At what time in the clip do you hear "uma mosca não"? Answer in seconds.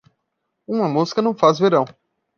0.65-1.35